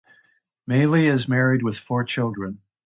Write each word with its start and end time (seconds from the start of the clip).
Maile 0.65 0.95
is 0.95 1.27
married 1.29 1.61
with 1.61 1.77
four 1.77 2.03
children. 2.03 2.63